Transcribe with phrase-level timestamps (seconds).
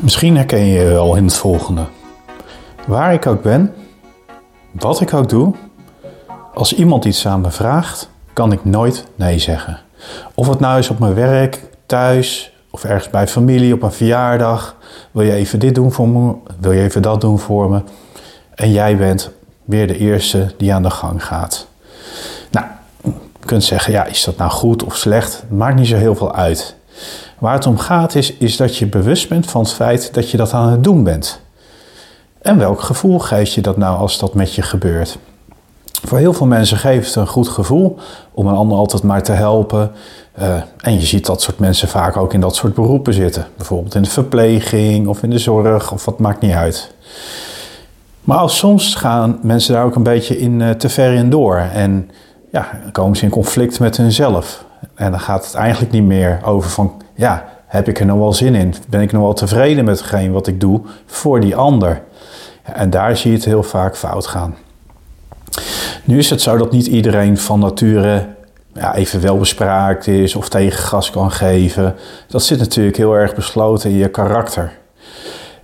[0.00, 1.84] Misschien herken je je wel in het volgende.
[2.86, 3.74] Waar ik ook ben,
[4.70, 5.54] wat ik ook doe,
[6.54, 9.80] als iemand iets aan me vraagt, kan ik nooit nee zeggen.
[10.34, 14.76] Of het nou is op mijn werk, thuis of ergens bij familie op een verjaardag.
[15.10, 16.34] Wil je even dit doen voor me?
[16.60, 17.82] Wil je even dat doen voor me?
[18.54, 19.30] En jij bent
[19.64, 21.66] weer de eerste die aan de gang gaat.
[22.50, 22.66] Nou,
[23.02, 25.42] je kunt zeggen, ja, is dat nou goed of slecht?
[25.48, 26.78] Maakt niet zo heel veel uit.
[27.40, 30.36] Waar het om gaat is, is dat je bewust bent van het feit dat je
[30.36, 31.40] dat aan het doen bent.
[32.42, 35.18] En welk gevoel geeft je dat nou als dat met je gebeurt?
[36.04, 37.98] Voor heel veel mensen geeft het een goed gevoel
[38.32, 39.92] om een ander altijd maar te helpen.
[40.40, 43.46] Uh, en je ziet dat soort mensen vaak ook in dat soort beroepen zitten.
[43.56, 46.92] Bijvoorbeeld in de verpleging of in de zorg of wat maakt niet uit.
[48.20, 51.56] Maar als soms gaan mensen daar ook een beetje in uh, te ver in door.
[51.56, 52.10] En
[52.52, 54.64] ja, komen ze in conflict met hunzelf.
[54.94, 58.32] En dan gaat het eigenlijk niet meer over van, ja, heb ik er nog wel
[58.32, 58.74] zin in?
[58.88, 62.02] Ben ik nog wel tevreden met hetgeen wat ik doe voor die ander?
[62.62, 64.54] En daar zie je het heel vaak fout gaan.
[66.04, 68.26] Nu is het zo dat niet iedereen van nature
[68.74, 71.94] ja, even welbespraakt is of tegengas kan geven.
[72.28, 74.72] Dat zit natuurlijk heel erg besloten in je karakter.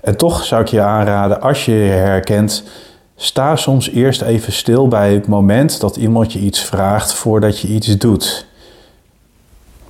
[0.00, 2.64] En toch zou ik je aanraden, als je je herkent,
[3.16, 7.68] sta soms eerst even stil bij het moment dat iemand je iets vraagt voordat je
[7.68, 8.46] iets doet.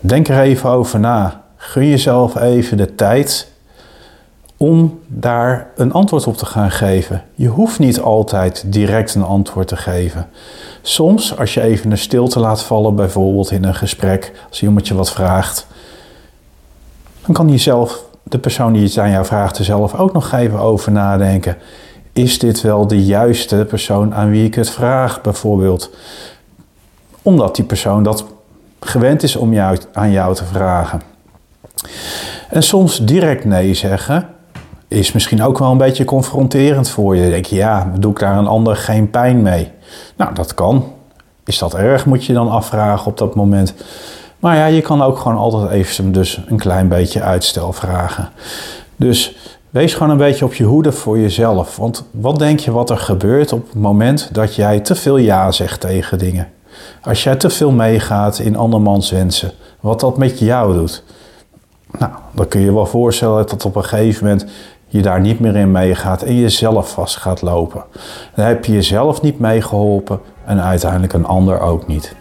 [0.00, 1.43] Denk er even over na.
[1.66, 3.48] Gun jezelf even de tijd
[4.56, 7.22] om daar een antwoord op te gaan geven.
[7.34, 10.28] Je hoeft niet altijd direct een antwoord te geven.
[10.82, 14.94] Soms, als je even een stilte laat vallen, bijvoorbeeld in een gesprek, als iemand je
[14.94, 15.66] wat vraagt,
[17.24, 20.32] dan kan je zelf, de persoon die het aan jou vraagt, er zelf ook nog
[20.32, 21.56] even over nadenken.
[22.12, 25.90] Is dit wel de juiste persoon aan wie ik het vraag, bijvoorbeeld?
[27.22, 28.24] Omdat die persoon dat
[28.80, 31.13] gewend is om jou, aan jou te vragen.
[32.48, 34.28] En soms direct nee zeggen
[34.88, 37.30] is misschien ook wel een beetje confronterend voor je.
[37.30, 39.70] Denk je, ja, doe ik daar een ander geen pijn mee?
[40.16, 40.92] Nou, dat kan.
[41.44, 43.74] Is dat erg, moet je dan afvragen op dat moment.
[44.38, 48.28] Maar ja, je kan ook gewoon altijd even dus een klein beetje uitstel vragen.
[48.96, 49.36] Dus
[49.70, 51.76] wees gewoon een beetje op je hoede voor jezelf.
[51.76, 55.52] Want wat denk je wat er gebeurt op het moment dat jij te veel ja
[55.52, 56.48] zegt tegen dingen?
[57.02, 61.02] Als jij te veel meegaat in andermans wensen, wat dat met jou doet.
[61.98, 64.46] Nou, dan kun je wel voorstellen dat op een gegeven moment
[64.86, 67.84] je daar niet meer in meegaat en jezelf vast gaat lopen.
[68.34, 72.14] Dan heb je jezelf niet meegeholpen en uiteindelijk een ander ook niet.